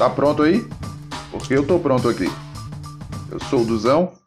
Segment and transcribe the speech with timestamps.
[0.00, 0.66] Tá pronto aí?
[1.30, 2.24] Porque eu tô pronto aqui.
[3.30, 4.18] Eu sou o Duzão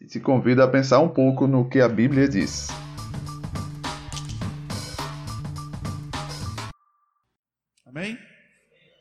[0.00, 2.68] e te convido a pensar um pouco no que a Bíblia diz.
[7.84, 8.18] Amém?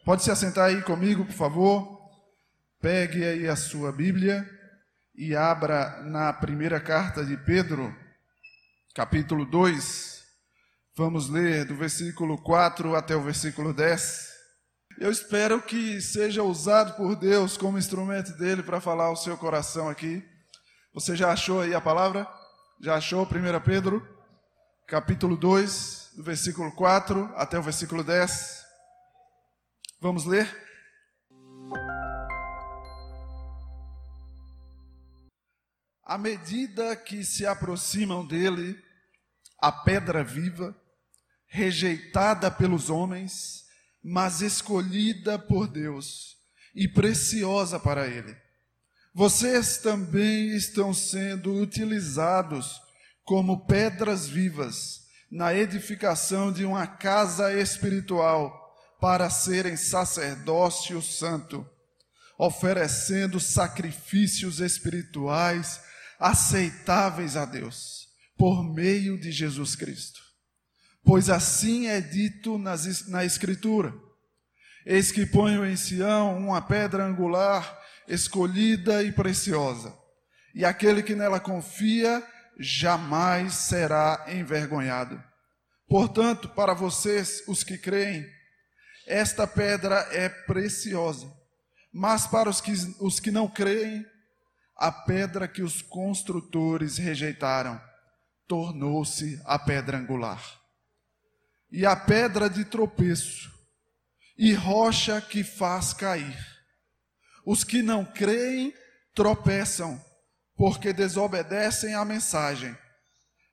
[0.03, 1.97] Pode se assentar aí comigo, por favor.
[2.81, 4.45] Pegue aí a sua Bíblia
[5.15, 7.95] e abra na primeira carta de Pedro,
[8.93, 10.25] capítulo 2.
[10.93, 14.36] Vamos ler do versículo 4 até o versículo 10.
[14.99, 19.87] Eu espero que seja usado por Deus como instrumento dele para falar ao seu coração
[19.87, 20.27] aqui.
[20.91, 22.27] Você já achou aí a palavra?
[22.81, 24.01] Já achou 1 Pedro,
[24.87, 28.65] capítulo 2, do versículo 4 até o versículo 10?
[30.01, 30.49] Vamos ler?
[36.03, 38.75] À medida que se aproximam dele,
[39.61, 40.75] a pedra viva,
[41.45, 43.66] rejeitada pelos homens,
[44.03, 46.37] mas escolhida por Deus
[46.75, 48.35] e preciosa para Ele.
[49.13, 52.79] Vocês também estão sendo utilizados
[53.23, 61.67] como pedras vivas na edificação de uma casa espiritual para serem sacerdócio santo,
[62.37, 65.81] oferecendo sacrifícios espirituais
[66.19, 70.26] aceitáveis a Deus por meio de Jesus Cristo.
[71.03, 73.93] Pois assim é dito nas, na Escritura:
[74.85, 79.93] Eis que ponho em Sião uma pedra angular, escolhida e preciosa,
[80.53, 82.21] e aquele que nela confia
[82.59, 85.21] jamais será envergonhado.
[85.87, 88.25] Portanto, para vocês, os que creem,
[89.05, 91.31] esta pedra é preciosa,
[91.93, 94.05] mas para os que, os que não creem,
[94.75, 97.81] a pedra que os construtores rejeitaram
[98.47, 100.56] tornou-se a pedra angular
[101.71, 103.51] e a pedra de tropeço,
[104.37, 106.37] e rocha que faz cair.
[107.45, 108.73] Os que não creem
[109.13, 110.03] tropeçam,
[110.55, 112.77] porque desobedecem à mensagem,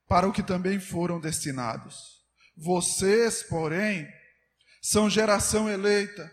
[0.06, 2.22] para o que também foram destinados.
[2.56, 4.08] Vocês, porém,
[4.80, 6.30] são geração eleita,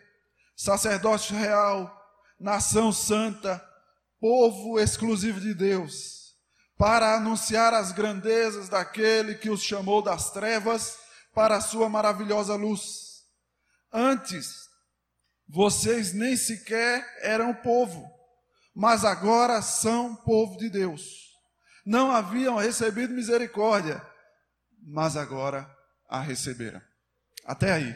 [0.55, 1.97] sacerdócio real,
[2.39, 3.63] nação santa,
[4.19, 6.35] povo exclusivo de Deus,
[6.77, 10.97] para anunciar as grandezas daquele que os chamou das trevas
[11.33, 13.25] para a sua maravilhosa luz.
[13.91, 14.69] Antes,
[15.47, 18.09] vocês nem sequer eram povo,
[18.73, 21.31] mas agora são povo de Deus.
[21.85, 24.05] Não haviam recebido misericórdia,
[24.81, 25.69] mas agora
[26.07, 26.81] a receberam.
[27.45, 27.95] Até aí.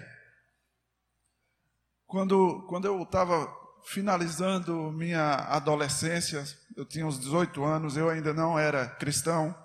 [2.06, 3.48] Quando, quando eu estava
[3.86, 6.44] finalizando minha adolescência,
[6.76, 9.56] eu tinha uns 18 anos, eu ainda não era cristão,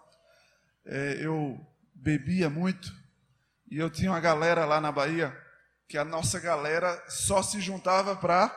[0.84, 1.58] é, eu
[1.94, 2.92] bebia muito,
[3.70, 5.36] e eu tinha uma galera lá na Bahia,
[5.88, 8.50] que a nossa galera só se juntava para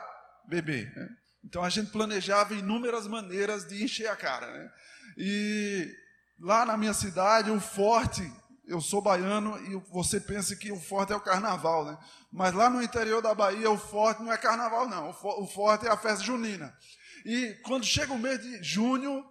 [0.48, 0.92] beber.
[0.96, 1.08] Né?
[1.44, 4.50] Então a gente planejava inúmeras maneiras de encher a cara.
[4.50, 4.72] Né?
[5.16, 5.94] E
[6.40, 8.22] lá na minha cidade, o forte,
[8.66, 11.98] eu sou baiano e você pensa que o forte é o carnaval, né?
[12.32, 15.10] Mas lá no interior da Bahia, o forte não é carnaval, não.
[15.10, 16.76] O forte é a festa junina.
[17.24, 19.24] E quando chega o mês de junho,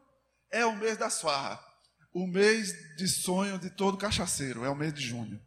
[0.50, 1.60] é o mês das farras.
[2.14, 5.42] O mês de sonho de todo cachaceiro, é o mês de junho.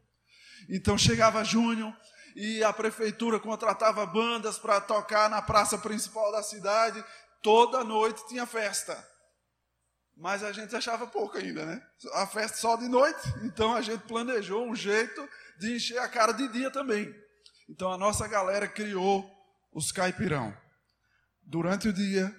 [0.68, 1.94] Então chegava junho
[2.34, 7.02] e a prefeitura contratava bandas para tocar na praça principal da cidade.
[7.42, 8.96] Toda noite tinha festa.
[10.16, 11.82] Mas a gente achava pouco ainda, né?
[12.14, 13.20] A festa só de noite.
[13.42, 15.28] Então a gente planejou um jeito
[15.58, 17.14] de encher a cara de dia também.
[17.68, 19.24] Então a nossa galera criou
[19.72, 20.56] os caipirão.
[21.42, 22.34] Durante o dia,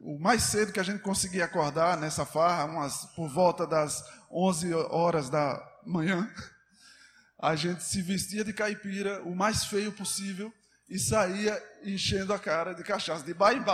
[0.00, 4.74] o mais cedo que a gente conseguia acordar nessa farra, umas por volta das 11
[4.74, 6.32] horas da manhã,
[7.38, 10.52] a gente se vestia de caipira, o mais feio possível,
[10.88, 13.64] e saía enchendo a cara de cachaça, de bar em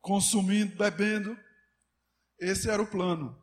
[0.00, 1.36] consumindo, bebendo.
[2.38, 3.38] Esse era o plano.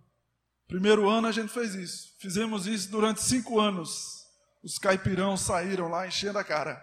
[0.68, 2.16] Primeiro ano a gente fez isso.
[2.20, 4.26] Fizemos isso durante cinco anos.
[4.64, 6.82] Os caipirão saíram lá enchendo a cara.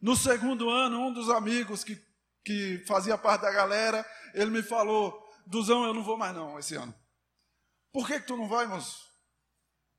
[0.00, 2.00] No segundo ano, um dos amigos que,
[2.44, 6.76] que fazia parte da galera, ele me falou: Duzão, eu não vou mais não esse
[6.76, 6.94] ano.
[7.92, 9.07] Por que, que tu não vai, moço?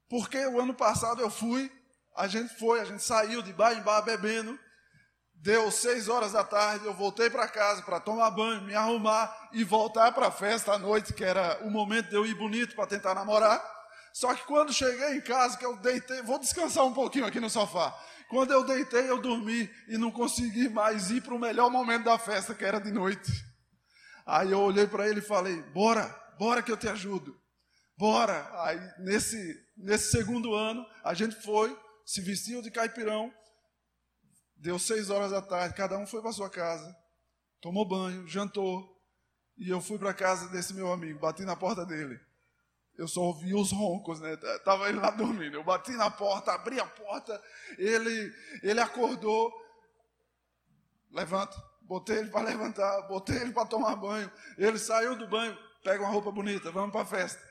[0.10, 1.72] Porque o ano passado eu fui,
[2.16, 4.58] a gente foi, a gente saiu de bar em bar bebendo.
[5.36, 9.64] Deu seis horas da tarde, eu voltei para casa para tomar banho, me arrumar e
[9.64, 12.88] voltar para a festa à noite, que era o momento de eu ir bonito para
[12.88, 13.64] tentar namorar.
[14.14, 17.50] Só que quando cheguei em casa, que eu deitei, vou descansar um pouquinho aqui no
[17.50, 17.98] sofá.
[18.30, 22.18] Quando eu deitei, eu dormi e não consegui mais ir para o melhor momento da
[22.18, 23.32] festa, que era de noite.
[24.26, 26.04] Aí eu olhei para ele e falei: Bora,
[26.38, 27.40] bora que eu te ajudo.
[27.98, 28.50] Bora.
[28.64, 29.38] Aí nesse
[29.80, 33.34] Nesse segundo ano, a gente foi, se vestiu de caipirão,
[34.60, 36.94] Deu seis horas da tarde, cada um foi para sua casa,
[37.62, 38.94] tomou banho, jantou,
[39.58, 42.20] e eu fui para casa desse meu amigo, bati na porta dele.
[42.98, 44.36] Eu só ouvi os roncos, né?
[44.66, 45.56] Tava ele lá dormindo.
[45.56, 47.42] Eu bati na porta, abri a porta,
[47.78, 49.50] ele, ele acordou.
[51.10, 51.56] Levanta.
[51.84, 54.30] Botei ele para levantar, botei ele para tomar banho.
[54.58, 57.42] Ele saiu do banho, pega uma roupa bonita, vamos para a festa.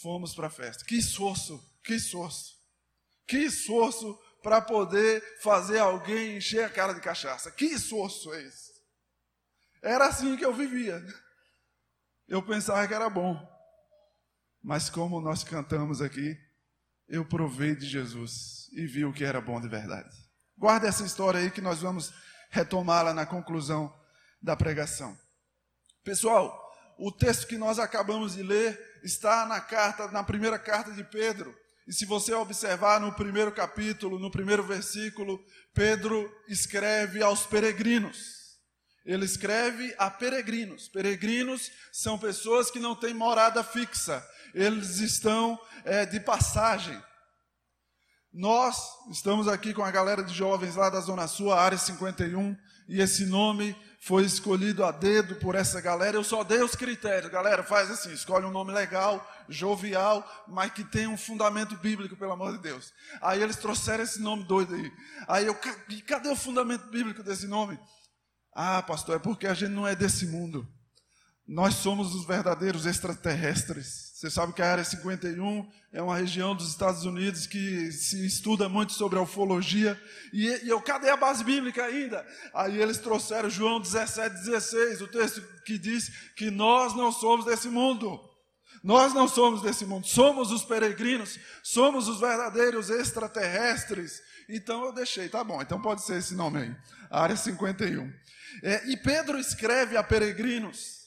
[0.00, 0.84] Fomos para a festa.
[0.84, 2.56] Que esforço, que esforço.
[3.26, 7.50] Que esforço para poder fazer alguém encher a cara de cachaça.
[7.50, 8.72] Que esforço é esse?
[9.80, 11.02] Era assim que eu vivia.
[12.28, 13.36] Eu pensava que era bom.
[14.62, 16.38] Mas como nós cantamos aqui,
[17.08, 20.16] eu provei de Jesus e vi o que era bom de verdade.
[20.56, 22.12] Guarda essa história aí que nós vamos
[22.48, 23.92] retomá-la na conclusão
[24.40, 25.18] da pregação.
[26.04, 31.02] Pessoal, o texto que nós acabamos de ler está na carta, na primeira carta de
[31.02, 31.56] Pedro.
[31.92, 35.38] E se você observar no primeiro capítulo, no primeiro versículo,
[35.74, 38.56] Pedro escreve aos peregrinos.
[39.04, 40.88] Ele escreve a peregrinos.
[40.88, 46.98] Peregrinos são pessoas que não têm morada fixa, eles estão é, de passagem.
[48.32, 48.78] Nós
[49.10, 52.56] estamos aqui com a galera de jovens lá da Zona Sul, área 51,
[52.88, 56.16] e esse nome foi escolhido a dedo por essa galera.
[56.16, 57.30] Eu só dei os critérios.
[57.30, 62.32] Galera, faz assim: escolhe um nome legal, jovial, mas que tenha um fundamento bíblico, pelo
[62.32, 62.92] amor de Deus.
[63.20, 64.92] Aí eles trouxeram esse nome doido aí.
[65.28, 65.54] Aí eu,
[66.04, 67.78] cadê o fundamento bíblico desse nome?
[68.52, 70.66] Ah, pastor, é porque a gente não é desse mundo.
[71.46, 74.11] Nós somos os verdadeiros extraterrestres.
[74.22, 78.68] Você sabe que a área 51 é uma região dos Estados Unidos que se estuda
[78.68, 80.00] muito sobre a ufologia.
[80.32, 82.24] E, e eu, cadê a base bíblica ainda?
[82.54, 87.66] Aí eles trouxeram João 17, 16, o texto que diz que nós não somos desse
[87.66, 88.20] mundo.
[88.80, 94.22] Nós não somos desse mundo, somos os peregrinos, somos os verdadeiros extraterrestres.
[94.48, 96.76] Então eu deixei, tá bom, então pode ser esse nome aí,
[97.10, 98.08] área 51.
[98.62, 101.01] É, e Pedro escreve a peregrinos.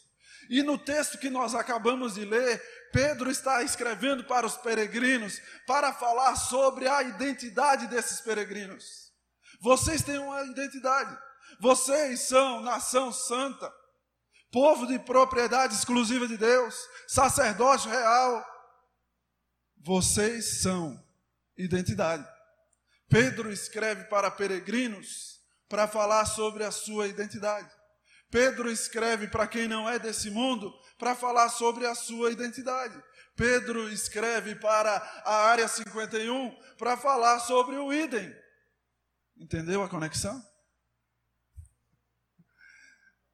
[0.49, 2.61] E no texto que nós acabamos de ler,
[2.91, 9.11] Pedro está escrevendo para os peregrinos para falar sobre a identidade desses peregrinos.
[9.59, 11.17] Vocês têm uma identidade.
[11.59, 13.71] Vocês são nação santa,
[14.51, 16.75] povo de propriedade exclusiva de Deus,
[17.07, 18.45] sacerdócio real.
[19.77, 21.01] Vocês são
[21.57, 22.27] identidade.
[23.09, 27.69] Pedro escreve para peregrinos para falar sobre a sua identidade.
[28.35, 33.01] Pedro escreve para quem não é desse mundo para falar sobre a sua identidade.
[33.33, 38.35] Pedro escreve para a área 51 para falar sobre o idem.
[39.37, 40.45] Entendeu a conexão?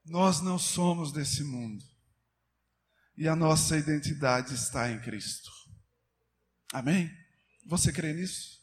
[0.06, 1.84] Nós não somos desse mundo.
[3.18, 5.50] E a nossa identidade está em Cristo.
[6.72, 7.12] Amém?
[7.66, 8.62] Você crê nisso?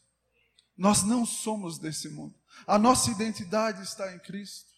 [0.77, 2.33] Nós não somos desse mundo.
[2.65, 4.68] A nossa identidade está em Cristo.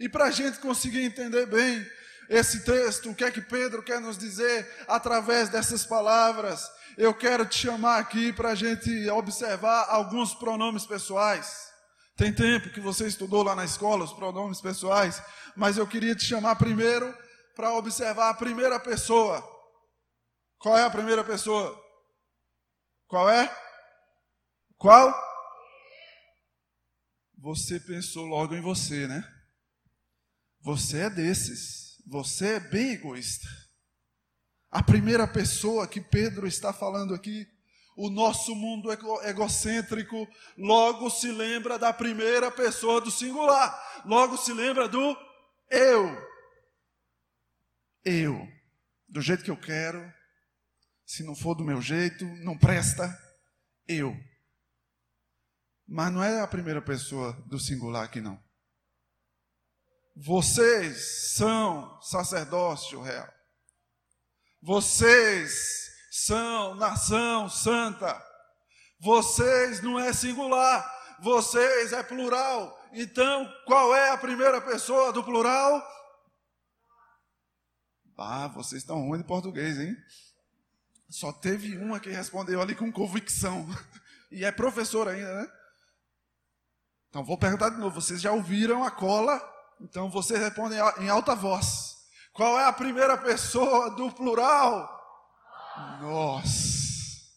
[0.00, 1.86] E para a gente conseguir entender bem
[2.28, 7.44] esse texto, o que é que Pedro quer nos dizer através dessas palavras, eu quero
[7.46, 11.70] te chamar aqui para a gente observar alguns pronomes pessoais.
[12.16, 15.22] Tem tempo que você estudou lá na escola os pronomes pessoais,
[15.56, 17.12] mas eu queria te chamar primeiro
[17.54, 19.42] para observar a primeira pessoa.
[20.58, 21.78] Qual é a primeira pessoa?
[23.08, 23.54] Qual é?
[24.78, 25.12] Qual?
[27.38, 29.22] Você pensou logo em você, né?
[30.62, 32.00] Você é desses.
[32.06, 33.48] Você é bem egoísta.
[34.70, 37.46] A primeira pessoa que Pedro está falando aqui,
[37.96, 38.88] o nosso mundo
[39.22, 40.26] egocêntrico,
[40.56, 44.02] logo se lembra da primeira pessoa do singular.
[44.06, 45.16] Logo se lembra do
[45.68, 46.32] eu.
[48.04, 48.48] Eu.
[49.08, 50.10] Do jeito que eu quero.
[51.04, 53.14] Se não for do meu jeito, não presta.
[53.86, 54.16] Eu.
[55.86, 58.42] Mas não é a primeira pessoa do singular aqui, não.
[60.14, 63.32] Vocês são sacerdócio real.
[64.60, 68.22] Vocês são nação santa.
[69.00, 70.88] Vocês não é singular,
[71.20, 72.78] vocês é plural.
[72.92, 75.82] Então, qual é a primeira pessoa do plural?
[78.16, 79.96] Ah, vocês estão ruins de português, hein?
[81.08, 83.66] Só teve uma que respondeu ali com convicção.
[84.34, 85.52] E é professor ainda, né?
[87.10, 89.38] Então vou perguntar de novo: vocês já ouviram a cola
[89.82, 91.96] então você responde em alta voz.
[92.32, 94.88] Qual é a primeira pessoa do plural?
[96.00, 97.32] Nós.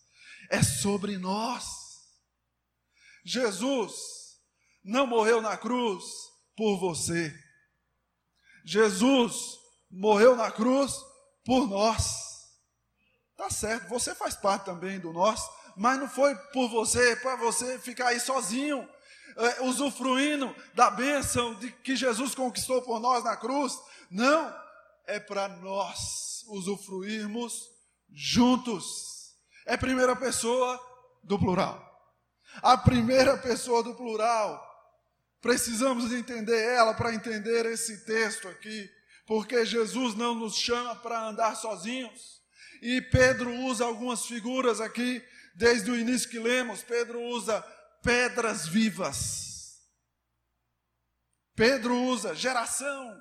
[0.49, 1.65] É sobre nós.
[3.25, 3.93] Jesus
[4.83, 6.03] não morreu na cruz
[6.55, 7.33] por você.
[8.63, 9.57] Jesus
[9.89, 10.93] morreu na cruz
[11.43, 12.25] por nós.
[13.35, 15.41] Tá certo, você faz parte também do nós,
[15.75, 18.87] mas não foi por você, para você ficar aí sozinho.
[19.37, 23.77] É, usufruindo da bênção de que Jesus conquistou por nós na cruz.
[24.09, 24.53] Não,
[25.05, 27.69] é para nós usufruirmos
[28.11, 29.33] juntos.
[29.65, 30.79] É primeira pessoa
[31.23, 31.83] do plural.
[32.61, 34.63] A primeira pessoa do plural.
[35.41, 38.89] Precisamos entender ela para entender esse texto aqui,
[39.27, 42.41] porque Jesus não nos chama para andar sozinhos.
[42.81, 45.23] E Pedro usa algumas figuras aqui,
[45.53, 46.83] desde o início que lemos.
[46.83, 47.63] Pedro usa
[48.05, 49.83] pedras vivas.
[51.55, 53.19] Pedro usa geração,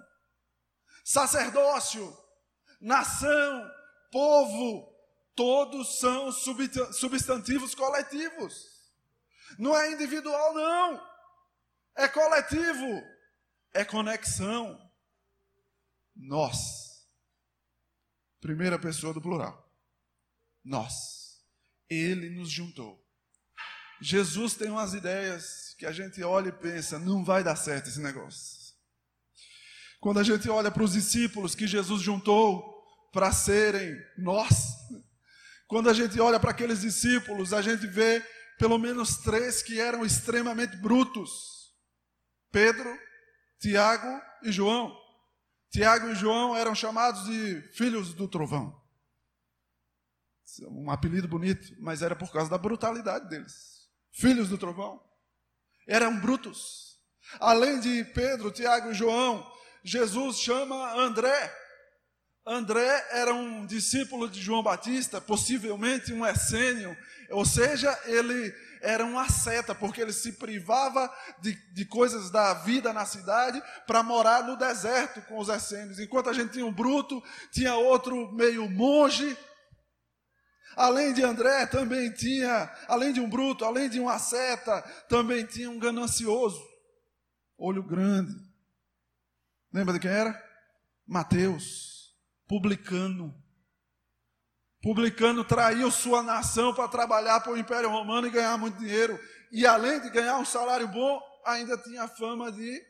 [1.03, 2.15] sacerdócio,
[2.79, 3.71] nação,
[4.13, 4.95] povo,
[5.35, 8.93] todos são substantivos coletivos.
[9.59, 11.15] Não é individual, não.
[11.97, 13.03] É coletivo.
[13.73, 14.93] É conexão.
[16.15, 17.09] Nós.
[18.41, 19.73] Primeira pessoa do plural.
[20.63, 21.43] Nós.
[21.89, 23.04] Ele nos juntou.
[24.05, 27.99] Jesus tem umas ideias que a gente olha e pensa, não vai dar certo esse
[27.99, 28.75] negócio.
[29.99, 32.63] Quando a gente olha para os discípulos que Jesus juntou
[33.15, 34.75] para serem nós,
[35.67, 38.23] quando a gente olha para aqueles discípulos, a gente vê
[38.59, 41.73] pelo menos três que eram extremamente brutos:
[42.53, 42.95] Pedro,
[43.59, 44.95] Tiago e João.
[45.71, 48.79] Tiago e João eram chamados de filhos do trovão.
[50.69, 53.74] Um apelido bonito, mas era por causa da brutalidade deles
[54.15, 55.03] filhos do trovão,
[55.87, 56.99] eram brutos.
[57.41, 59.45] Além de Pedro, Tiago e João,
[59.83, 61.53] Jesus chama André.
[62.47, 66.97] André era um discípulo de João Batista, possivelmente um essênio,
[67.31, 72.93] ou seja, ele era um asceta, porque ele se privava de, de coisas da vida
[72.93, 75.99] na cidade para morar no deserto com os essênios.
[75.99, 79.37] Enquanto a gente tinha um bruto, tinha outro meio monge,
[80.77, 85.71] Além de André, também tinha, além de um bruto, além de um asceta, também tinha
[85.71, 86.61] um ganancioso,
[87.57, 88.33] olho grande.
[89.73, 90.41] Lembra de quem era?
[91.07, 92.15] Mateus,
[92.47, 93.35] publicano.
[94.83, 99.19] Publicano traiu sua nação para trabalhar para o Império Romano e ganhar muito dinheiro.
[99.51, 102.83] E além de ganhar um salário bom, ainda tinha fama de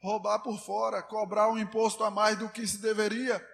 [0.00, 3.44] roubar por fora, cobrar um imposto a mais do que se deveria.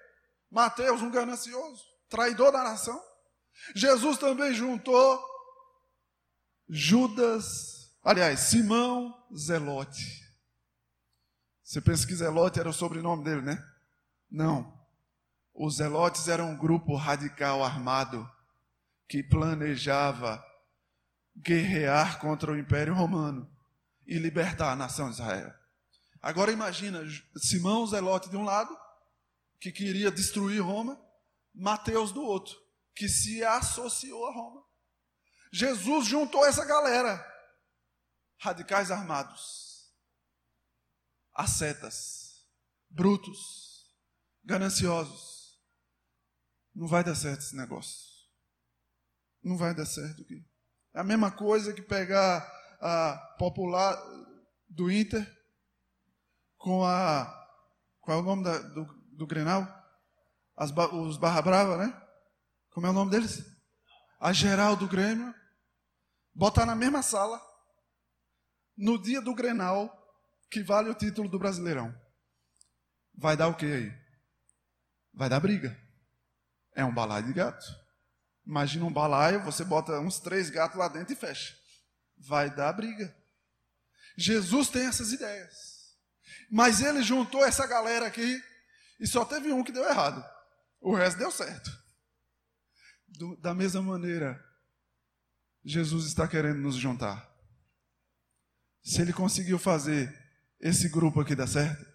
[0.50, 3.00] Mateus, um ganancioso, traidor da nação.
[3.75, 5.23] Jesus também juntou
[6.68, 10.23] Judas, aliás, Simão Zelote.
[11.62, 13.62] Você pensa que Zelote era o sobrenome dele, né?
[14.30, 14.80] Não.
[15.54, 18.28] Os Zelotes eram um grupo radical armado
[19.06, 20.42] que planejava
[21.37, 23.50] guerrear contra o Império Romano
[24.06, 25.52] e libertar a nação de Israel.
[26.21, 27.02] Agora imagina
[27.37, 28.76] Simão Zelote de um lado,
[29.61, 31.00] que queria destruir Roma,
[31.54, 32.56] Mateus do outro,
[32.94, 34.62] que se associou a Roma.
[35.52, 37.25] Jesus juntou essa galera,
[38.38, 39.92] radicais armados,
[41.34, 42.46] ascetas,
[42.88, 43.94] brutos,
[44.44, 45.61] gananciosos.
[46.75, 48.11] Não vai dar certo esse negócio.
[49.42, 50.42] Não vai dar certo aqui.
[50.94, 52.40] É a mesma coisa que pegar
[52.80, 53.96] a popular
[54.68, 55.26] do Inter
[56.56, 57.40] com a.
[58.00, 58.84] Qual é o nome da, do,
[59.16, 59.66] do Grenal?
[60.56, 62.01] As, os Barra Brava, né?
[62.72, 63.44] Como é o nome deles?
[64.18, 65.34] A geral do Grêmio.
[66.34, 67.40] Botar na mesma sala.
[68.76, 69.90] No dia do Grenal,
[70.50, 71.94] que vale o título do Brasileirão.
[73.14, 73.92] Vai dar o que aí?
[75.12, 75.78] Vai dar briga.
[76.74, 77.64] É um balaio de gato.
[78.46, 81.54] Imagina um balaio, você bota uns três gatos lá dentro e fecha.
[82.16, 83.14] Vai dar briga.
[84.16, 85.94] Jesus tem essas ideias.
[86.50, 88.42] Mas ele juntou essa galera aqui
[88.98, 90.24] e só teve um que deu errado.
[90.80, 91.81] O resto deu certo.
[93.22, 94.44] Do, da mesma maneira,
[95.64, 97.32] Jesus está querendo nos juntar.
[98.82, 100.12] Se ele conseguiu fazer
[100.58, 101.86] esse grupo aqui dar certo,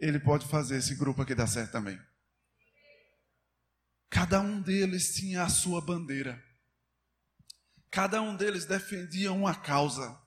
[0.00, 1.96] ele pode fazer esse grupo aqui dar certo também.
[4.10, 6.44] Cada um deles tinha a sua bandeira.
[7.88, 10.20] Cada um deles defendia uma causa.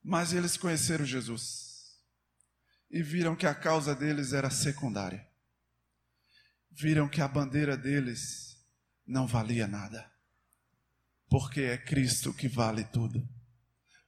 [0.00, 1.98] Mas eles conheceram Jesus
[2.88, 5.28] e viram que a causa deles era secundária.
[6.70, 8.49] Viram que a bandeira deles
[9.10, 10.08] não valia nada.
[11.28, 13.28] Porque é Cristo que vale tudo.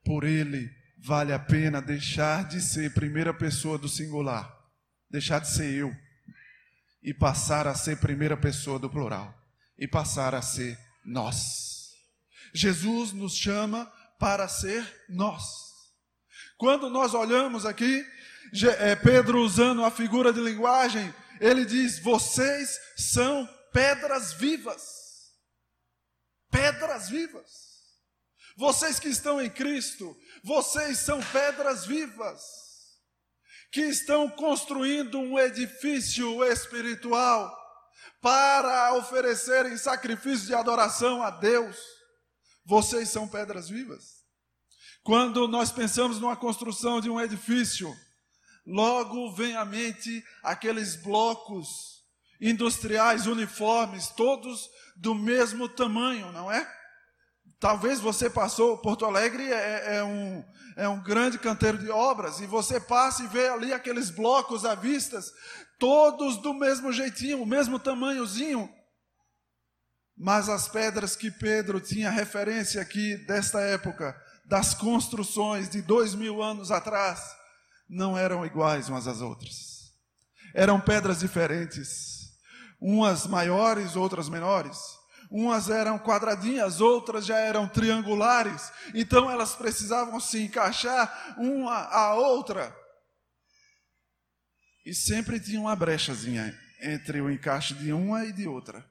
[0.04, 4.48] Por Ele vale a pena deixar de ser primeira pessoa do singular,
[5.10, 5.94] deixar de ser eu,
[7.02, 9.36] e passar a ser primeira pessoa do plural,
[9.76, 11.90] e passar a ser nós.
[12.54, 13.86] Jesus nos chama
[14.18, 15.42] para ser nós.
[16.56, 18.04] Quando nós olhamos aqui,
[18.78, 25.32] é, Pedro usando a figura de linguagem, ele diz: vocês são pedras vivas.
[26.50, 27.72] Pedras vivas.
[28.56, 32.42] Vocês que estão em Cristo, vocês são pedras vivas,
[33.70, 37.50] que estão construindo um edifício espiritual
[38.20, 41.78] para oferecerem sacrifício de adoração a Deus.
[42.64, 44.22] Vocês são pedras vivas.
[45.02, 47.92] Quando nós pensamos numa construção de um edifício,
[48.66, 51.91] logo vem à mente aqueles blocos
[52.42, 56.68] industriais uniformes, todos do mesmo tamanho, não é?
[57.60, 60.44] Talvez você passou, Porto Alegre é, é, um,
[60.76, 64.74] é um grande canteiro de obras, e você passa e vê ali aqueles blocos à
[64.74, 65.20] vista,
[65.78, 68.68] todos do mesmo jeitinho, o mesmo tamanhozinho.
[70.16, 76.42] Mas as pedras que Pedro tinha referência aqui desta época, das construções de dois mil
[76.42, 77.20] anos atrás,
[77.88, 79.92] não eram iguais umas às outras.
[80.54, 82.21] Eram pedras diferentes,
[82.82, 84.76] umas maiores, outras menores.
[85.30, 88.70] Umas eram quadradinhas, outras já eram triangulares.
[88.92, 92.76] Então elas precisavam se encaixar uma à outra.
[94.84, 98.84] E sempre tinha uma brechazinha entre o encaixe de uma e de outra.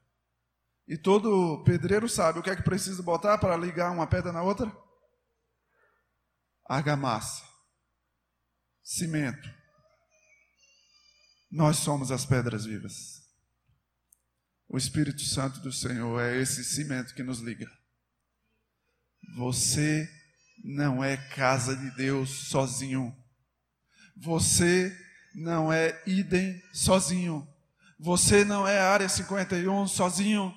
[0.87, 4.41] E todo pedreiro sabe o que é que precisa botar para ligar uma pedra na
[4.41, 4.71] outra?
[6.67, 7.43] Argamassa,
[8.81, 9.49] cimento.
[11.51, 13.20] Nós somos as pedras vivas.
[14.73, 17.69] O Espírito Santo do Senhor é esse cimento que nos liga.
[19.35, 20.09] Você
[20.63, 23.13] não é casa de Deus sozinho.
[24.15, 24.97] Você
[25.35, 27.45] não é idem sozinho.
[27.99, 30.55] Você não é área 51 sozinho.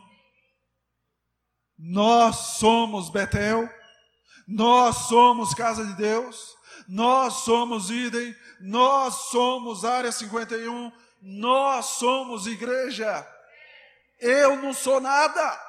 [1.76, 3.68] Nós somos Betel.
[4.46, 6.54] Nós somos casa de Deus.
[6.86, 8.32] Nós somos idem.
[8.60, 10.92] Nós somos área 51.
[11.20, 13.33] Nós somos igreja.
[14.24, 15.60] Eu não sou nada.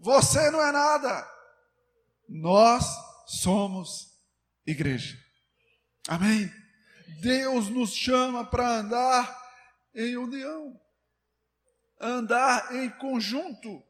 [0.00, 1.30] Você não é nada.
[2.28, 2.84] Nós
[3.24, 4.20] somos
[4.66, 5.16] igreja.
[6.08, 6.52] Amém?
[7.20, 9.42] Deus nos chama para andar
[9.94, 10.80] em união,
[12.00, 13.80] andar em conjunto.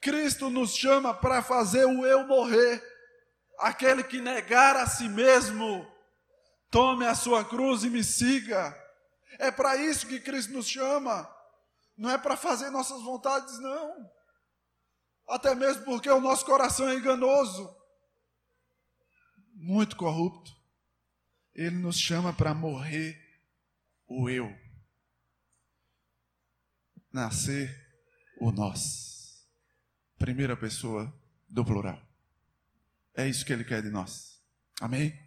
[0.00, 2.80] Cristo nos chama para fazer o eu morrer.
[3.58, 5.84] Aquele que negar a si mesmo,
[6.70, 8.72] tome a sua cruz e me siga.
[9.36, 11.34] É para isso que Cristo nos chama.
[11.96, 14.10] Não é para fazer nossas vontades, não.
[15.28, 17.74] Até mesmo porque o nosso coração é enganoso,
[19.54, 20.54] muito corrupto.
[21.54, 23.18] Ele nos chama para morrer
[24.06, 24.54] o eu,
[27.10, 27.74] nascer
[28.38, 29.48] o nós.
[30.18, 31.12] Primeira pessoa
[31.48, 32.00] do plural.
[33.14, 34.40] É isso que ele quer de nós.
[34.80, 35.18] Amém?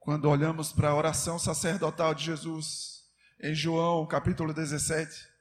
[0.00, 3.04] Quando olhamos para a oração sacerdotal de Jesus,
[3.40, 5.33] em João capítulo 17,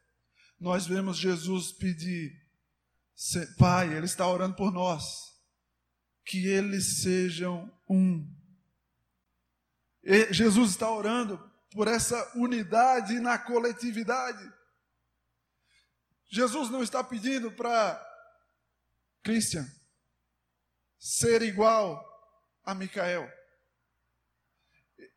[0.63, 2.41] nós vemos Jesus pedir,
[3.59, 5.03] Pai, Ele está orando por nós,
[6.25, 8.25] que eles sejam um
[10.31, 11.37] Jesus está orando
[11.71, 14.51] por essa unidade na coletividade.
[16.29, 18.01] Jesus não está pedindo para
[19.21, 19.65] Christian
[20.97, 22.03] ser igual
[22.63, 23.29] a Micael.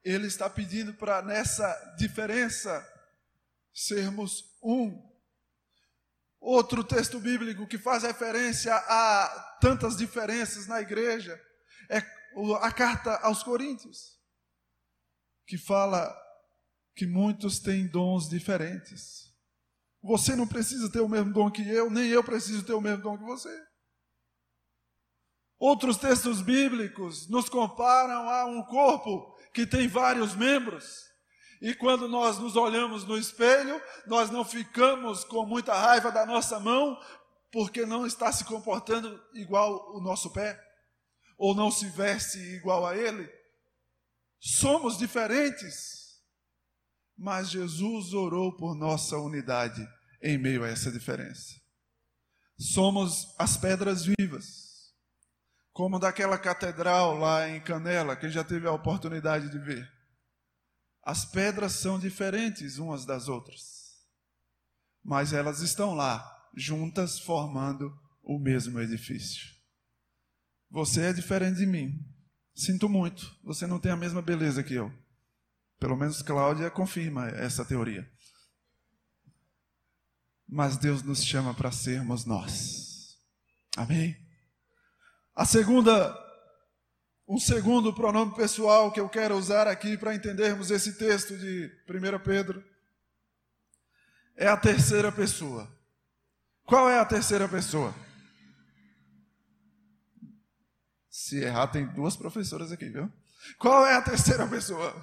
[0.05, 2.85] Ele está pedindo para nessa diferença
[3.73, 5.16] sermos um.
[6.41, 11.41] Outro texto bíblico que faz referência a tantas diferenças na igreja
[11.91, 11.99] é
[12.61, 14.17] a carta aos Coríntios
[15.47, 16.15] que fala
[16.95, 19.33] que muitos têm dons diferentes.
[20.03, 23.03] Você não precisa ter o mesmo dom que eu, nem eu preciso ter o mesmo
[23.03, 23.67] dom que você.
[25.59, 31.06] Outros textos bíblicos nos comparam a um corpo que tem vários membros.
[31.61, 36.61] E quando nós nos olhamos no espelho, nós não ficamos com muita raiva da nossa
[36.61, 36.99] mão,
[37.51, 40.61] porque não está se comportando igual o nosso pé,
[41.39, 43.29] ou não se veste igual a ele.
[44.39, 46.21] Somos diferentes,
[47.17, 49.87] mas Jesus orou por nossa unidade
[50.23, 51.55] em meio a essa diferença.
[52.59, 54.95] Somos as pedras vivas,
[55.73, 59.96] como daquela catedral lá em Canela, quem já teve a oportunidade de ver.
[61.07, 63.97] As pedras são diferentes umas das outras,
[65.03, 66.23] mas elas estão lá,
[66.55, 67.91] juntas, formando
[68.23, 69.55] o mesmo edifício.
[70.69, 72.05] Você é diferente de mim,
[72.57, 74.91] Sinto muito, você não tem a mesma beleza que eu.
[75.79, 78.11] Pelo menos Cláudia confirma essa teoria.
[80.49, 83.19] Mas Deus nos chama para sermos nós.
[83.77, 84.17] Amém?
[85.35, 86.17] A segunda,
[87.29, 92.19] um segundo pronome pessoal que eu quero usar aqui para entendermos esse texto de 1
[92.25, 92.65] Pedro
[94.37, 95.75] é a terceira pessoa.
[96.65, 97.95] Qual é a terceira pessoa?
[101.09, 103.13] Se errar, tem duas professoras aqui, viu?
[103.59, 104.95] Qual é a terceira pessoa?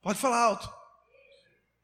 [0.00, 0.72] Pode falar alto.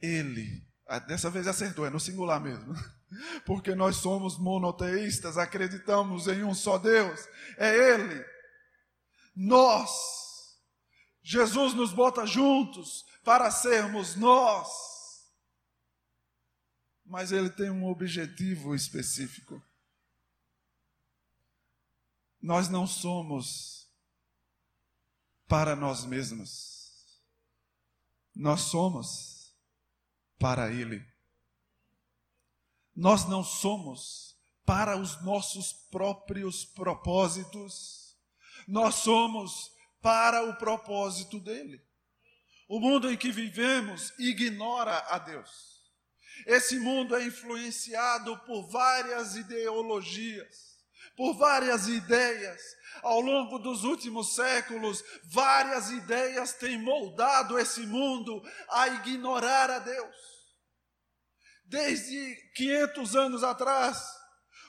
[0.01, 0.67] Ele.
[0.93, 2.75] Ah, dessa vez acertou, é no singular mesmo.
[3.47, 7.19] Porque nós somos monoteístas, acreditamos em um só Deus.
[7.57, 8.23] É Ele.
[9.35, 9.91] Nós.
[11.23, 14.69] Jesus nos bota juntos para sermos nós.
[17.07, 19.63] Mas Ele tem um objetivo específico.
[22.39, 23.91] Nós não somos
[25.49, 27.17] para nós mesmos.
[28.37, 29.32] Nós somos
[30.43, 31.01] para Ele.
[32.97, 38.19] Nós não somos para os nossos próprios propósitos.
[38.67, 39.71] Nós somos
[40.03, 41.81] para o propósito dele.
[42.69, 45.81] O mundo em que vivemos ignora a Deus.
[46.45, 50.73] Esse mundo é influenciado por várias ideologias
[51.17, 52.61] por várias ideias.
[53.03, 60.32] Ao longo dos últimos séculos, várias ideias têm moldado esse mundo a ignorar a Deus.
[61.73, 63.99] Desde 500 anos atrás,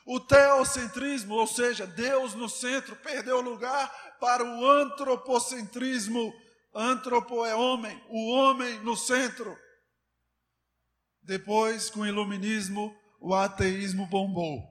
[0.05, 6.33] o teocentrismo, ou seja, Deus no centro, perdeu lugar para o antropocentrismo.
[6.73, 9.53] Antropo é homem, o homem no centro.
[11.21, 14.63] Depois, com o iluminismo, o ateísmo bombou.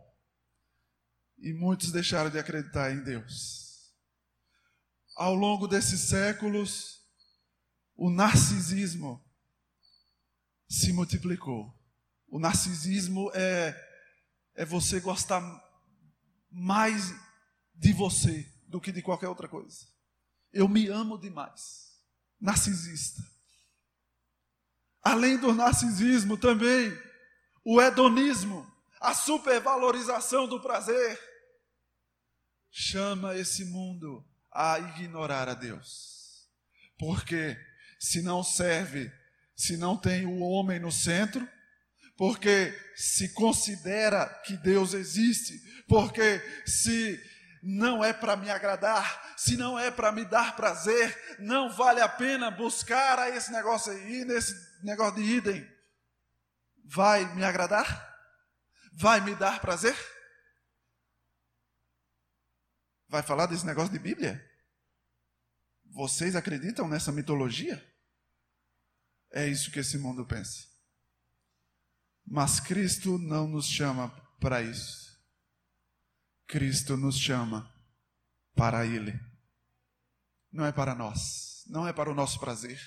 [1.39, 3.93] E muitos deixaram de acreditar em Deus.
[5.17, 6.99] Ao longo desses séculos,
[7.95, 9.23] o narcisismo
[10.67, 11.82] se multiplicou.
[12.33, 13.77] O narcisismo é,
[14.55, 15.43] é você gostar
[16.51, 17.15] mais
[17.75, 19.87] de você do que de qualquer outra coisa.
[20.51, 21.93] Eu me amo demais.
[22.41, 23.23] Narcisista.
[25.03, 26.99] Além do narcisismo, também
[27.63, 28.67] o hedonismo,
[28.99, 31.21] a supervalorização do prazer
[32.71, 36.49] chama esse mundo a ignorar a Deus.
[36.99, 37.59] Porque
[38.01, 39.13] se não serve,
[39.55, 41.47] se não tem o homem no centro,
[42.23, 45.59] porque se considera que Deus existe,
[45.89, 47.21] porque se
[47.61, 52.09] não é para me agradar, se não é para me dar prazer, não vale a
[52.09, 54.55] pena buscar a esse negócio aí, nesse
[54.85, 55.69] negócio de idem.
[56.85, 58.17] Vai me agradar?
[58.93, 59.97] Vai me dar prazer?
[63.09, 64.41] vai falar desse negócio de Bíblia?
[65.87, 67.85] Vocês acreditam nessa mitologia?
[69.33, 70.72] É isso que esse mundo pensa.
[72.27, 74.09] Mas Cristo não nos chama
[74.41, 75.03] para isso.
[76.47, 77.71] Cristo nos chama
[78.55, 79.19] para Ele.
[80.53, 82.79] Não é para nós, não é para o nosso prazer,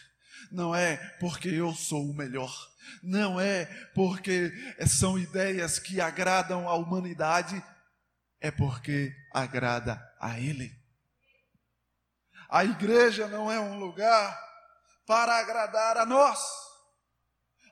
[0.52, 2.54] não é porque eu sou o melhor,
[3.02, 4.54] não é porque
[4.88, 7.62] são ideias que agradam a humanidade,
[8.40, 10.72] é porque agrada a Ele.
[12.50, 14.40] A igreja não é um lugar
[15.08, 16.40] para agradar a nós.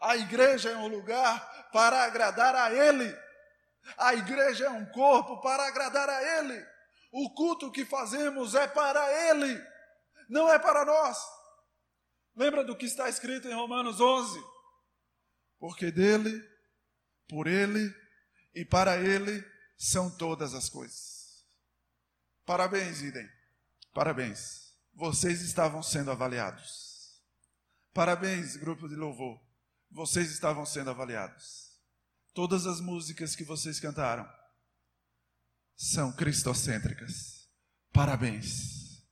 [0.03, 3.17] A igreja é um lugar para agradar a Ele.
[3.97, 6.65] A igreja é um corpo para agradar a Ele.
[7.11, 9.61] O culto que fazemos é para Ele,
[10.27, 11.17] não é para nós.
[12.35, 14.43] Lembra do que está escrito em Romanos 11?
[15.59, 16.43] Porque dele,
[17.29, 17.93] por Ele
[18.53, 19.45] e para Ele
[19.77, 21.45] são todas as coisas.
[22.45, 23.29] Parabéns, Idem.
[23.93, 24.73] Parabéns.
[24.93, 27.21] Vocês estavam sendo avaliados.
[27.93, 29.52] Parabéns, grupo de louvor.
[29.93, 31.71] Vocês estavam sendo avaliados.
[32.33, 34.27] Todas as músicas que vocês cantaram
[35.75, 37.47] são cristocêntricas.
[37.91, 39.03] Parabéns.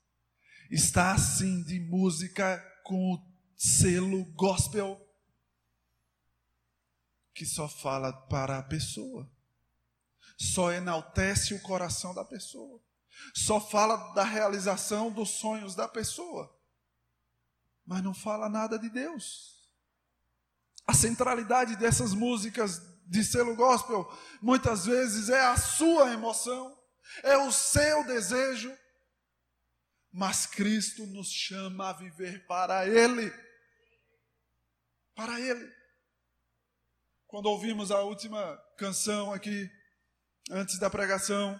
[0.69, 4.99] Está assim de música com o selo gospel
[7.33, 9.31] que só fala para a pessoa
[10.41, 12.81] só enaltece o coração da pessoa,
[13.33, 16.51] só fala da realização dos sonhos da pessoa,
[17.85, 19.50] mas não fala nada de Deus.
[20.91, 24.05] A centralidade dessas músicas de selo gospel
[24.41, 26.77] muitas vezes é a sua emoção,
[27.23, 28.77] é o seu desejo,
[30.11, 33.33] mas Cristo nos chama a viver para Ele.
[35.15, 35.65] Para Ele.
[37.25, 39.71] Quando ouvimos a última canção aqui,
[40.49, 41.57] antes da pregação.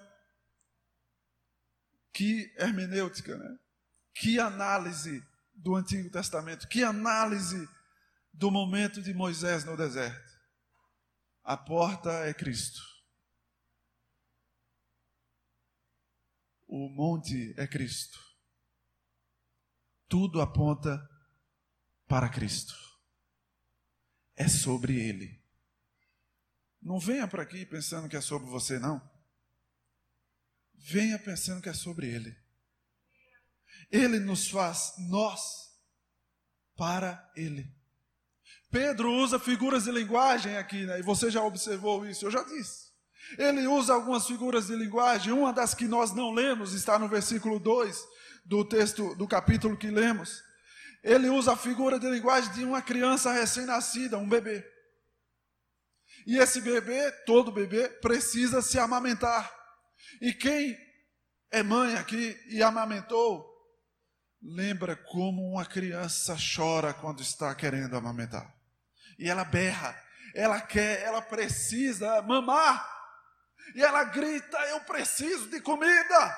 [2.13, 3.57] Que hermenêutica, né?
[4.13, 7.65] Que análise do Antigo Testamento, que análise
[8.33, 10.31] do momento de Moisés no deserto.
[11.43, 12.81] A porta é Cristo.
[16.67, 18.19] O monte é Cristo.
[20.07, 21.09] Tudo aponta
[22.07, 22.75] para Cristo.
[24.35, 25.41] É sobre Ele.
[26.81, 29.01] Não venha para aqui pensando que é sobre você, não.
[30.73, 32.35] venha pensando que é sobre Ele.
[33.91, 35.41] Ele nos faz nós
[36.75, 37.80] para Ele.
[38.71, 40.99] Pedro usa figuras de linguagem aqui, né?
[40.99, 42.89] e você já observou isso, eu já disse.
[43.37, 47.59] Ele usa algumas figuras de linguagem, uma das que nós não lemos está no versículo
[47.59, 48.01] 2
[48.45, 50.41] do texto do capítulo que lemos.
[51.03, 54.65] Ele usa a figura de linguagem de uma criança recém-nascida, um bebê.
[56.25, 59.51] E esse bebê, todo bebê, precisa se amamentar.
[60.21, 60.77] E quem
[61.51, 63.45] é mãe aqui e amamentou,
[64.41, 68.60] lembra como uma criança chora quando está querendo amamentar.
[69.21, 69.95] E ela berra,
[70.33, 72.89] ela quer, ela precisa mamar.
[73.75, 76.37] E ela grita: Eu preciso de comida.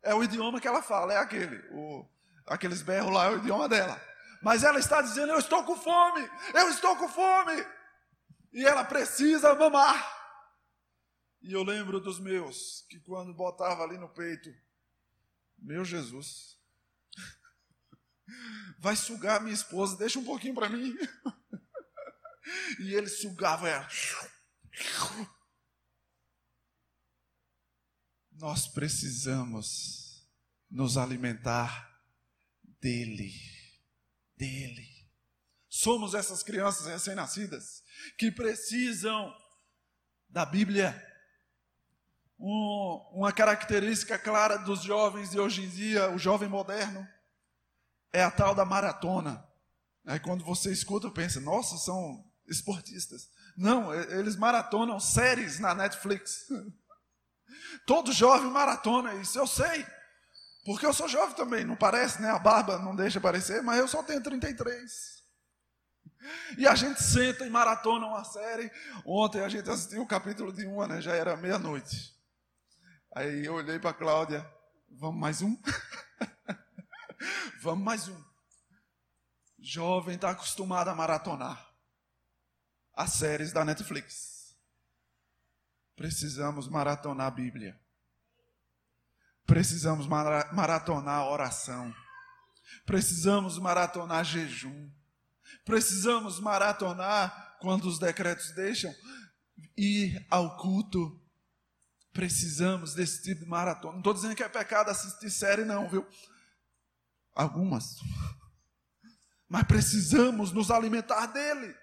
[0.00, 1.58] É o idioma que ela fala, é aquele.
[1.72, 2.08] O,
[2.46, 4.00] aqueles berros lá é o idioma dela.
[4.40, 7.66] Mas ela está dizendo: Eu estou com fome, eu estou com fome.
[8.52, 10.16] E ela precisa mamar.
[11.42, 14.54] E eu lembro dos meus, que quando botava ali no peito,
[15.58, 16.60] meu Jesus,
[18.78, 20.96] vai sugar minha esposa, deixa um pouquinho para mim.
[22.80, 23.88] E ele sugava ela.
[28.32, 30.28] Nós precisamos
[30.70, 31.88] nos alimentar
[32.80, 33.32] dele,
[34.36, 34.86] dele.
[35.68, 37.82] Somos essas crianças recém-nascidas
[38.16, 39.34] que precisam
[40.28, 41.04] da Bíblia
[42.38, 47.06] um, uma característica clara dos jovens de hoje em dia, o jovem moderno,
[48.12, 49.44] é a tal da maratona.
[50.06, 53.28] Aí quando você escuta, pensa, nossa, são esportistas.
[53.56, 56.46] Não, eles maratonam séries na Netflix.
[57.86, 59.86] Todo jovem maratona isso, eu sei.
[60.64, 62.30] Porque eu sou jovem também, não parece, né?
[62.30, 65.18] A barba não deixa parecer, mas eu só tenho 33.
[66.58, 68.70] E a gente senta e maratona uma série.
[69.04, 71.00] Ontem a gente assistiu o capítulo de uma, né?
[71.00, 72.14] Já era meia-noite.
[73.14, 74.46] Aí eu olhei para a Cláudia,
[74.90, 75.56] vamos mais um?
[77.62, 78.24] vamos mais um.
[79.58, 81.67] Jovem está acostumado a maratonar
[82.98, 84.56] as séries da Netflix.
[85.94, 87.80] Precisamos maratonar a Bíblia.
[89.46, 91.94] Precisamos maratonar a oração.
[92.84, 94.90] Precisamos maratonar jejum.
[95.64, 98.92] Precisamos maratonar quando os decretos deixam
[99.76, 101.18] ir ao culto
[102.18, 103.92] Precisamos desse tipo de maratona.
[103.92, 106.04] Não estou dizendo que é pecado assistir série, não, viu?
[107.32, 107.94] Algumas.
[109.48, 111.76] Mas precisamos nos alimentar dele.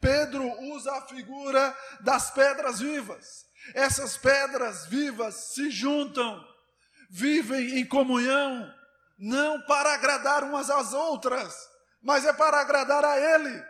[0.00, 3.46] Pedro usa a figura das pedras vivas.
[3.74, 6.44] Essas pedras vivas se juntam,
[7.10, 8.70] vivem em comunhão,
[9.18, 11.54] não para agradar umas às outras,
[12.02, 13.64] mas é para agradar a Ele.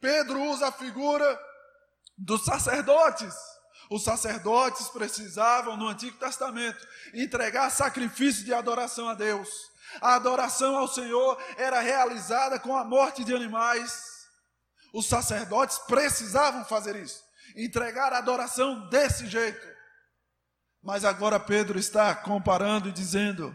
[0.00, 1.40] Pedro usa a figura
[2.16, 3.34] dos sacerdotes.
[3.90, 9.48] Os sacerdotes precisavam, no Antigo Testamento, entregar sacrifício de adoração a Deus.
[10.00, 14.09] A adoração ao Senhor era realizada com a morte de animais.
[14.92, 17.22] Os sacerdotes precisavam fazer isso,
[17.56, 19.66] entregar a adoração desse jeito.
[20.82, 23.54] Mas agora Pedro está comparando e dizendo: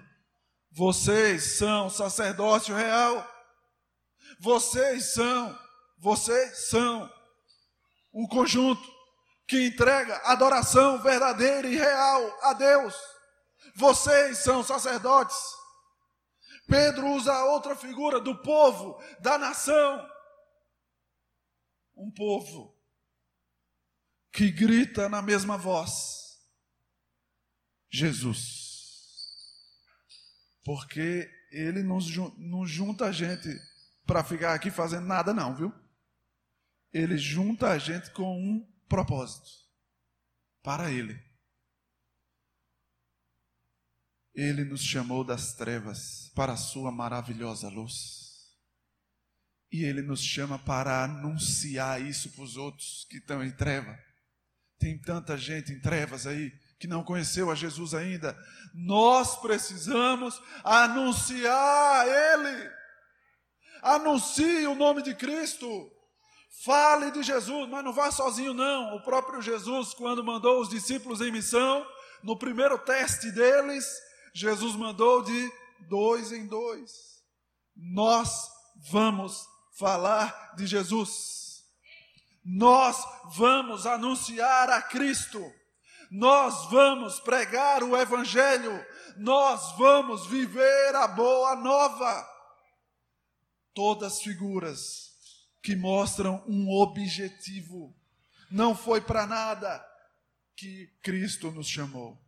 [0.76, 3.26] vocês são sacerdócio real.
[4.42, 5.58] Vocês são,
[5.98, 7.10] vocês são
[8.14, 8.84] um conjunto
[9.48, 12.94] que entrega adoração verdadeira e real a Deus.
[13.74, 15.38] Vocês são sacerdotes.
[16.68, 20.06] Pedro usa outra figura do povo, da nação.
[21.96, 22.76] Um povo
[24.32, 26.40] que grita na mesma voz:
[27.90, 28.66] Jesus.
[30.64, 33.50] Porque ele não junta a gente
[34.06, 35.74] para ficar aqui fazendo nada, não, viu?
[36.92, 39.50] Ele junta a gente com um propósito
[40.64, 41.24] para Ele.
[44.34, 48.25] Ele nos chamou das trevas para a Sua maravilhosa luz.
[49.76, 53.94] E Ele nos chama para anunciar isso para os outros que estão em treva.
[54.80, 58.38] Tem tanta gente em trevas aí que não conheceu a Jesus ainda.
[58.74, 62.72] Nós precisamos anunciar Ele.
[63.82, 65.92] Anuncie o nome de Cristo.
[66.64, 68.96] Fale de Jesus, mas não vá sozinho, não.
[68.96, 71.86] O próprio Jesus, quando mandou os discípulos em missão,
[72.24, 73.86] no primeiro teste deles,
[74.34, 75.52] Jesus mandou de
[75.90, 76.94] dois em dois.
[77.76, 78.50] Nós
[78.90, 81.64] vamos falar de Jesus.
[82.44, 82.98] Nós
[83.36, 85.42] vamos anunciar a Cristo.
[86.10, 88.86] Nós vamos pregar o Evangelho.
[89.18, 92.28] Nós vamos viver a boa nova.
[93.74, 95.12] Todas figuras
[95.62, 97.94] que mostram um objetivo.
[98.52, 99.84] Não foi para nada,
[100.56, 102.22] que Cristo nos chamou.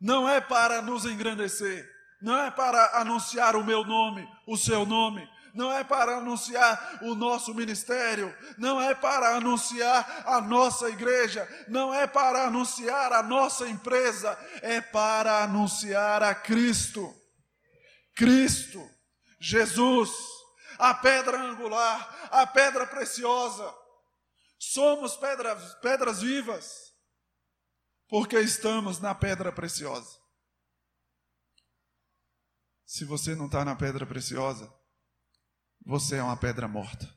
[0.00, 1.88] Não é para nos engrandecer,
[2.20, 7.14] não é para anunciar o meu nome, o seu nome, não é para anunciar o
[7.14, 13.68] nosso ministério, não é para anunciar a nossa igreja, não é para anunciar a nossa
[13.68, 17.14] empresa, é para anunciar a Cristo.
[18.14, 18.88] Cristo,
[19.40, 20.10] Jesus,
[20.78, 23.74] a pedra angular, a pedra preciosa.
[24.58, 26.92] Somos pedras, vivas,
[28.08, 30.20] porque estamos na pedra preciosa.
[32.84, 34.72] Se você não está na pedra preciosa,
[35.84, 37.12] você é uma pedra morta.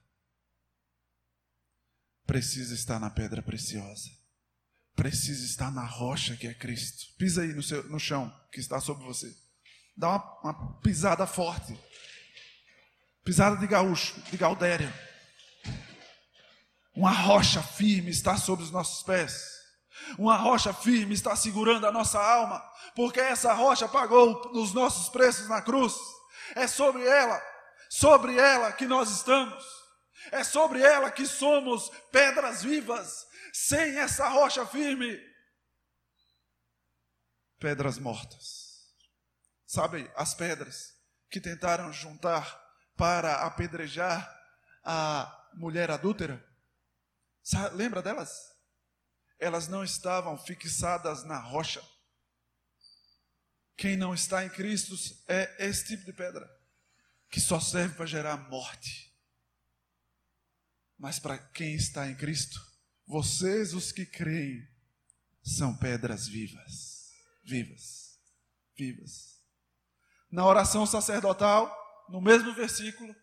[2.26, 4.10] Precisa estar na pedra preciosa.
[4.96, 7.14] Precisa estar na rocha que é Cristo.
[7.18, 9.32] Pisa aí no, seu, no chão que está sobre você.
[9.96, 11.78] Dá uma, uma pisada forte.
[13.24, 14.94] Pisada de gaúcho, de gaudéria.
[16.96, 19.56] Uma rocha firme está sobre os nossos pés.
[20.18, 22.60] Uma rocha firme está segurando a nossa alma,
[22.96, 25.96] porque essa rocha pagou os nossos preços na cruz.
[26.56, 27.42] É sobre ela
[27.90, 29.64] sobre ela que nós estamos.
[30.32, 33.26] É sobre ela que somos pedras vivas.
[33.54, 35.18] Sem essa rocha firme,
[37.60, 38.66] pedras mortas.
[39.66, 40.94] Sabe, as pedras
[41.30, 42.62] que tentaram juntar
[42.98, 44.30] para apedrejar
[44.84, 46.44] a mulher adúltera?
[47.74, 48.54] Lembra delas?
[49.40, 51.84] Elas não estavam fixadas na rocha.
[53.78, 54.96] Quem não está em Cristo
[55.28, 56.55] é esse tipo de pedra
[57.30, 59.14] que só serve para gerar morte.
[60.98, 62.60] Mas para quem está em Cristo,
[63.06, 64.68] vocês os que creem
[65.44, 67.12] são pedras vivas,
[67.44, 68.20] vivas,
[68.76, 69.40] vivas.
[70.32, 71.72] Na oração sacerdotal,
[72.10, 73.16] no mesmo versículo,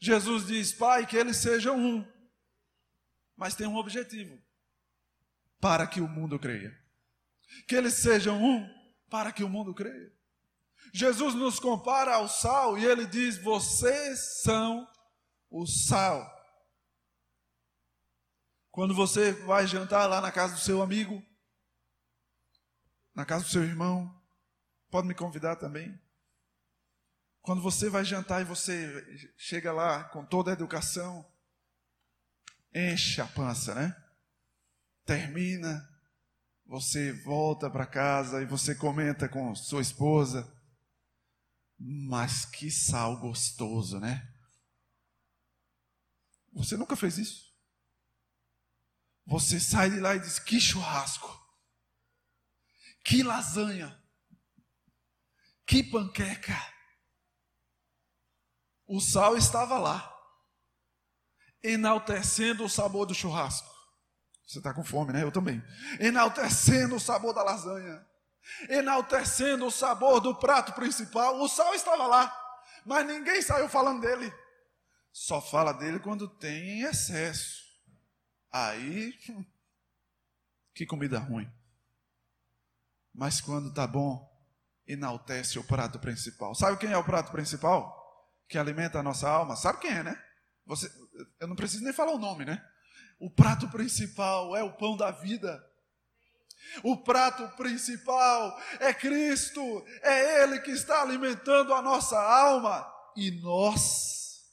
[0.00, 2.06] Jesus diz: Pai, que eles sejam um,
[3.36, 4.40] mas tem um objetivo:
[5.60, 6.76] para que o mundo creia.
[7.68, 8.66] Que eles sejam um,
[9.08, 10.12] para que o mundo creia.
[10.92, 14.88] Jesus nos compara ao sal e ele diz: Vocês são
[15.50, 16.28] o sal.
[18.70, 21.22] Quando você vai jantar lá na casa do seu amigo,
[23.14, 24.08] na casa do seu irmão,
[24.90, 26.00] pode me convidar também.
[27.42, 29.02] Quando você vai jantar e você
[29.36, 31.26] chega lá com toda a educação,
[32.74, 33.96] enche a pança, né?
[35.04, 35.88] Termina,
[36.66, 40.59] você volta para casa e você comenta com sua esposa
[41.82, 44.30] mas que sal gostoso, né?
[46.52, 47.50] Você nunca fez isso?
[49.24, 51.34] Você sai de lá e diz: que churrasco,
[53.02, 53.98] que lasanha,
[55.66, 56.58] que panqueca.
[58.86, 60.12] O sal estava lá,
[61.62, 63.70] enaltecendo o sabor do churrasco.
[64.46, 65.22] Você está com fome, né?
[65.22, 65.62] Eu também.
[66.00, 68.04] Enaltecendo o sabor da lasanha
[68.68, 71.40] enaltecendo o sabor do prato principal.
[71.40, 72.34] O sal estava lá,
[72.84, 74.32] mas ninguém saiu falando dele.
[75.12, 77.64] Só fala dele quando tem excesso.
[78.52, 79.14] Aí,
[80.74, 81.50] que comida ruim.
[83.12, 84.28] Mas quando está bom,
[84.86, 86.54] enaltece o prato principal.
[86.54, 87.96] Sabe quem é o prato principal?
[88.48, 89.56] Que alimenta a nossa alma?
[89.56, 90.24] Sabe quem é, né?
[90.66, 90.90] Você,
[91.38, 92.64] eu não preciso nem falar o nome, né?
[93.18, 95.62] O prato principal é o pão da vida.
[96.82, 104.44] O prato principal é Cristo, é Ele que está alimentando a nossa alma e nós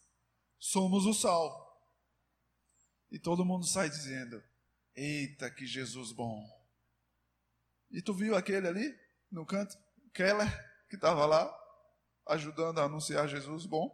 [0.59, 1.67] somos o sal.
[3.11, 4.43] E todo mundo sai dizendo:
[4.95, 6.43] Eita, que Jesus bom.
[7.89, 8.99] E tu viu aquele ali
[9.31, 9.77] no canto,
[10.13, 10.49] Keller,
[10.89, 11.53] que estava lá,
[12.27, 13.89] ajudando a anunciar Jesus bom?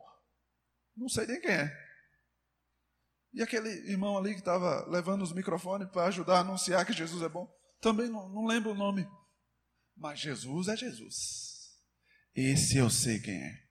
[0.95, 1.93] Não sei nem quem é.
[3.33, 7.21] E aquele irmão ali que estava levando os microfones para ajudar a anunciar que Jesus
[7.23, 7.51] é bom?
[7.83, 9.05] Também não, não lembro o nome.
[9.93, 11.77] Mas Jesus é Jesus.
[12.33, 13.67] Esse eu sei quem é.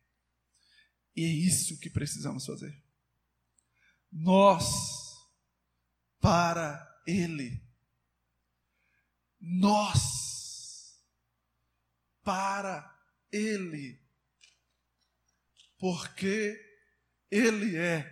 [1.17, 2.79] E é isso que precisamos fazer.
[4.13, 4.67] Nós,
[6.21, 7.67] para Ele.
[9.41, 11.03] Nós,
[12.23, 12.95] para
[13.33, 13.99] Ele.
[15.79, 16.61] Porque
[17.31, 18.07] Ele é.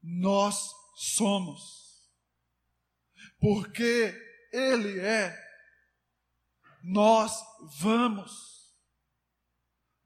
[0.00, 2.08] Nós somos.
[3.40, 5.36] Porque ele é.
[6.82, 7.32] Nós
[7.80, 8.52] vamos.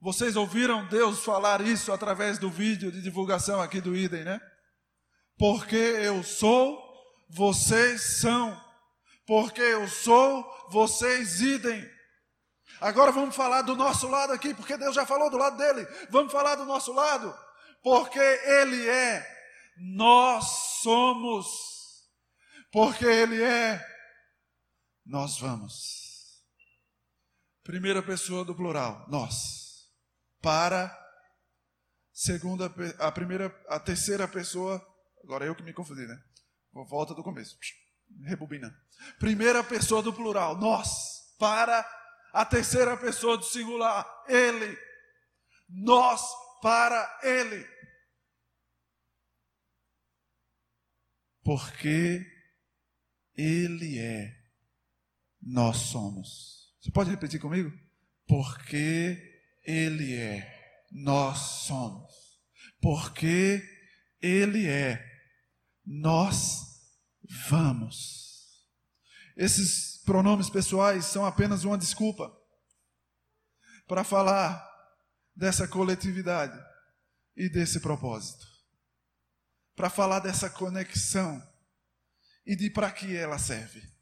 [0.01, 4.41] Vocês ouviram Deus falar isso através do vídeo de divulgação aqui do Idem, né?
[5.39, 6.81] Porque eu sou,
[7.29, 8.65] vocês são.
[9.27, 11.85] Porque eu sou, vocês idem.
[12.81, 15.87] Agora vamos falar do nosso lado aqui, porque Deus já falou do lado dele.
[16.11, 17.37] Vamos falar do nosso lado.
[17.83, 19.27] Porque Ele é,
[19.97, 20.45] nós
[20.83, 21.47] somos.
[22.71, 23.85] Porque Ele é,
[25.07, 26.43] nós vamos.
[27.63, 29.89] Primeira pessoa do plural, nós.
[30.43, 30.95] Para
[32.13, 32.67] segunda
[32.99, 34.85] a primeira a terceira pessoa,
[35.23, 36.17] agora eu que me confundi, né?
[36.73, 37.57] Volta do começo.
[38.25, 38.75] Rebobina.
[39.19, 41.35] Primeira pessoa do plural, nós.
[41.39, 41.85] Para
[42.33, 44.79] a terceira pessoa do singular, ele.
[45.69, 46.23] Nós
[46.63, 47.67] para ele.
[51.43, 52.25] Porque
[53.37, 54.46] ele é,
[55.47, 56.75] nós somos.
[56.81, 57.73] Você pode repetir comigo?
[58.27, 59.17] Porque
[59.65, 62.13] ele é, nós somos.
[62.81, 63.63] Porque
[64.21, 65.01] ele é,
[65.85, 66.63] nós
[67.49, 68.67] vamos.
[69.37, 72.37] Esses pronomes pessoais são apenas uma desculpa
[73.87, 74.69] para falar
[75.35, 76.59] dessa coletividade
[77.37, 78.45] e desse propósito.
[79.77, 81.41] Para falar dessa conexão
[82.45, 83.96] e de para que ela serve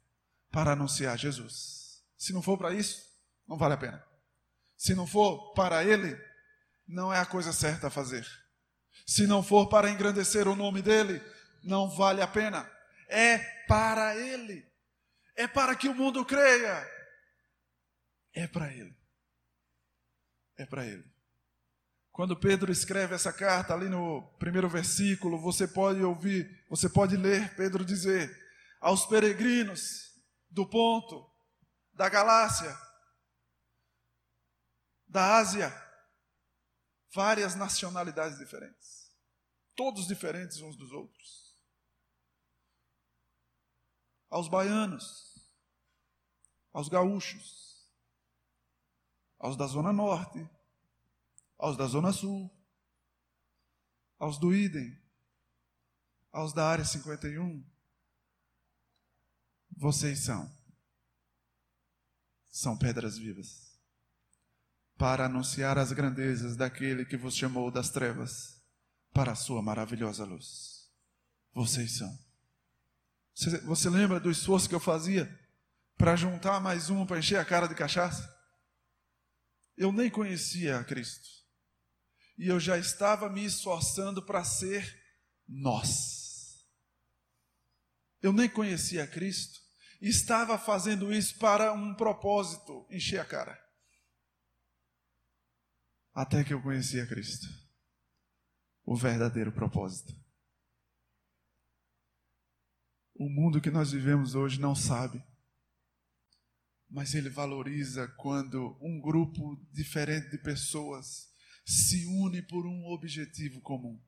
[0.55, 2.01] para anunciar Jesus.
[2.17, 3.05] Se não for para isso,
[3.45, 4.01] não vale a pena.
[4.77, 6.17] Se não for para ele,
[6.87, 8.25] não é a coisa certa a fazer.
[9.05, 11.21] Se não for para engrandecer o nome dele,
[11.61, 12.71] não vale a pena.
[13.09, 13.37] É
[13.67, 14.65] para ele.
[15.35, 16.89] É para que o mundo creia.
[18.33, 18.95] É para ele.
[20.57, 21.03] É para ele.
[22.13, 27.53] Quando Pedro escreve essa carta ali no primeiro versículo, você pode ouvir, você pode ler
[27.55, 28.33] Pedro dizer:
[28.79, 30.04] aos peregrinos
[30.55, 31.29] do ponto,
[31.91, 32.73] da Galácia,
[35.05, 35.69] da Ásia,
[37.13, 39.13] várias nacionalidades diferentes,
[39.75, 41.59] todos diferentes uns dos outros.
[44.29, 45.51] Aos baianos,
[46.71, 47.85] aos gaúchos,
[49.37, 50.49] aos da Zona Norte,
[51.57, 52.49] aos da Zona Sul,
[54.17, 54.97] aos do Idem,
[56.31, 57.74] aos da Área 51.
[59.77, 60.49] Vocês são,
[62.49, 63.77] são pedras vivas,
[64.97, 68.61] para anunciar as grandezas daquele que vos chamou das trevas
[69.13, 70.89] para a sua maravilhosa luz.
[71.53, 72.17] Vocês são.
[73.33, 75.29] Você, você lembra do esforço que eu fazia
[75.97, 78.33] para juntar mais um para encher a cara de cachaça?
[79.75, 81.27] Eu nem conhecia a Cristo
[82.37, 85.03] e eu já estava me esforçando para ser
[85.45, 86.65] nós.
[88.21, 89.64] Eu nem conhecia Cristo
[90.01, 93.59] estava fazendo isso para um propósito, encher a cara.
[96.13, 97.47] Até que eu conhecia Cristo,
[98.85, 100.13] o verdadeiro propósito.
[103.13, 105.23] O mundo que nós vivemos hoje não sabe,
[106.89, 111.27] mas ele valoriza quando um grupo diferente de pessoas
[111.65, 114.01] se une por um objetivo comum.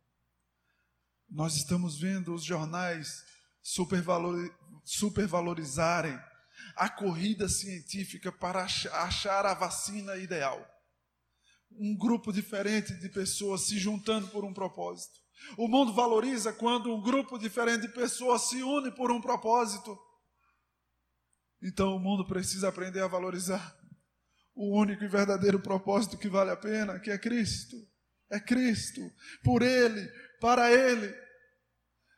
[1.29, 3.23] Nós estamos vendo os jornais
[3.67, 4.49] supervalor,
[4.85, 6.17] supervalorizarem
[6.77, 10.65] a corrida científica para achar a vacina ideal.
[11.69, 15.19] Um grupo diferente de pessoas se juntando por um propósito.
[15.57, 19.99] O mundo valoriza quando um grupo diferente de pessoas se une por um propósito.
[21.61, 23.77] Então o mundo precisa aprender a valorizar
[24.55, 27.75] o único e verdadeiro propósito que vale a pena, que é Cristo.
[28.29, 29.01] É Cristo,
[29.43, 30.09] por Ele,
[30.39, 31.26] para Ele.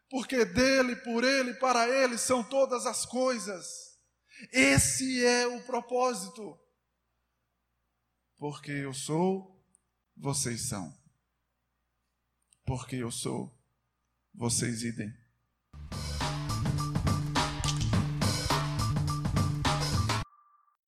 [0.10, 3.96] Porque dele, por Ele, para Ele são todas as coisas.
[4.52, 6.58] Esse é o propósito.
[8.38, 9.64] Porque eu sou,
[10.18, 10.92] vocês são.
[12.66, 13.56] Porque eu sou,
[14.34, 15.14] vocês idem.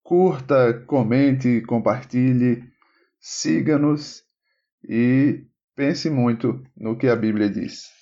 [0.01, 2.63] Curta, comente, compartilhe,
[3.19, 4.23] siga-nos
[4.83, 5.45] e
[5.75, 8.00] pense muito no que a Bíblia diz.